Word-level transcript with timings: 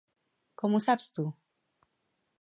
Com 0.61 0.73
ho 0.77 0.81
saps 0.87 1.11
tu? 1.19 1.27